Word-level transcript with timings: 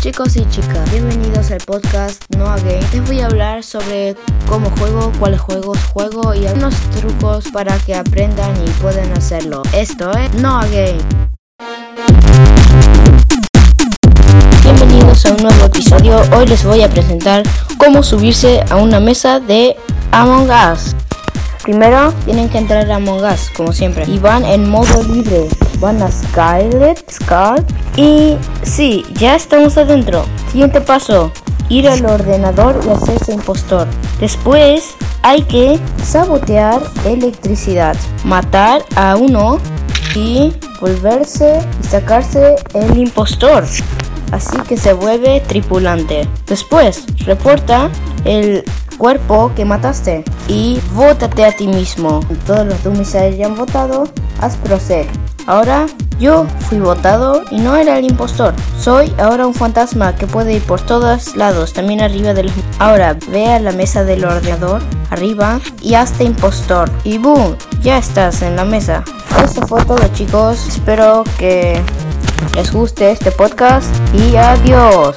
chicos 0.00 0.36
y 0.36 0.48
chicas, 0.50 0.90
bienvenidos 0.90 1.50
al 1.50 1.58
podcast 1.58 2.22
No 2.36 2.46
Game. 2.46 2.80
Les 2.92 3.06
voy 3.06 3.20
a 3.20 3.26
hablar 3.26 3.62
sobre 3.62 4.16
cómo 4.48 4.70
juego, 4.78 5.12
cuáles 5.18 5.40
juegos 5.40 5.78
juego 5.92 6.34
y 6.34 6.46
algunos 6.46 6.74
trucos 6.90 7.46
para 7.52 7.76
que 7.78 7.94
aprendan 7.94 8.54
y 8.64 8.70
puedan 8.82 9.10
hacerlo. 9.12 9.62
Esto 9.72 10.10
es 10.12 10.32
No 10.34 10.60
Game. 10.60 10.98
Bienvenidos 14.62 15.26
a 15.26 15.32
un 15.32 15.42
nuevo 15.42 15.64
episodio. 15.64 16.20
Hoy 16.36 16.46
les 16.46 16.64
voy 16.64 16.82
a 16.82 16.88
presentar 16.88 17.42
cómo 17.78 18.02
subirse 18.02 18.62
a 18.70 18.76
una 18.76 19.00
mesa 19.00 19.40
de 19.40 19.76
Among 20.12 20.50
Us. 20.50 20.94
Primero 21.62 22.12
tienen 22.24 22.48
que 22.48 22.58
entrar 22.58 22.90
a 22.90 22.96
Among 22.96 23.24
Us, 23.24 23.50
como 23.56 23.72
siempre, 23.72 24.04
y 24.06 24.18
van 24.18 24.44
en 24.44 24.68
modo 24.68 25.02
libre. 25.02 25.48
Van 25.80 26.02
a 26.02 26.10
Skylet, 26.10 27.10
Scar, 27.10 27.64
y 27.96 28.36
sí, 28.62 29.04
ya 29.14 29.36
estamos 29.36 29.76
adentro. 29.76 30.24
Siguiente 30.50 30.80
paso, 30.80 31.30
ir 31.68 31.88
al 31.88 32.04
ordenador 32.06 32.80
y 32.86 32.90
hacerse 32.90 33.32
impostor. 33.32 33.86
Después 34.20 34.94
hay 35.22 35.42
que 35.42 35.78
sabotear 36.02 36.80
electricidad, 37.04 37.96
matar 38.24 38.84
a 38.94 39.16
uno 39.16 39.58
y 40.14 40.54
volverse 40.80 41.60
y 41.82 41.86
sacarse 41.86 42.56
el 42.74 42.96
impostor. 42.96 43.64
Así 44.32 44.56
que 44.68 44.76
se 44.76 44.92
vuelve 44.92 45.40
tripulante. 45.40 46.28
Después, 46.46 47.04
reporta 47.24 47.90
el 48.24 48.64
cuerpo 48.98 49.52
que 49.54 49.64
mataste 49.64 50.24
y 50.48 50.80
vótate 50.94 51.44
a 51.44 51.52
ti 51.52 51.68
mismo. 51.68 52.20
Todos 52.46 52.66
los 52.66 52.82
dummies 52.82 53.14
hayan 53.14 53.54
votado, 53.54 54.08
haz 54.40 54.56
proceder. 54.56 55.25
Ahora 55.46 55.86
yo 56.18 56.46
fui 56.68 56.78
votado 56.78 57.42
y 57.50 57.58
no 57.58 57.76
era 57.76 57.98
el 57.98 58.04
impostor. 58.04 58.54
Soy 58.80 59.12
ahora 59.18 59.46
un 59.46 59.54
fantasma 59.54 60.14
que 60.16 60.26
puede 60.26 60.54
ir 60.54 60.62
por 60.62 60.80
todos 60.80 61.36
lados, 61.36 61.72
también 61.72 62.00
arriba 62.00 62.34
del... 62.34 62.50
Ahora 62.78 63.16
ve 63.30 63.46
a 63.46 63.60
la 63.60 63.72
mesa 63.72 64.04
del 64.04 64.24
ordenador, 64.24 64.82
arriba, 65.10 65.60
y 65.82 65.94
hazte 65.94 66.24
impostor. 66.24 66.90
Y 67.04 67.18
boom, 67.18 67.56
ya 67.80 67.98
estás 67.98 68.42
en 68.42 68.56
la 68.56 68.64
mesa. 68.64 69.04
Eso 69.44 69.66
fue 69.66 69.84
todo 69.84 69.98
chicos. 70.14 70.66
Espero 70.68 71.22
que 71.38 71.80
les 72.54 72.72
guste 72.72 73.10
este 73.10 73.30
podcast 73.30 73.86
y 74.14 74.36
adiós. 74.36 75.14